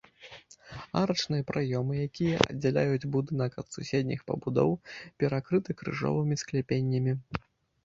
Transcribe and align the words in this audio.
Арачныя 1.01 1.43
праёмы, 1.51 1.93
якія 2.07 2.39
аддзяляюць 2.53 3.09
будынак 3.17 3.51
ад 3.63 3.67
суседніх 3.77 4.25
пабудоў, 4.33 4.71
перакрыты 5.23 5.79
крыжовымі 5.85 6.43
скляпеннямі. 6.47 7.19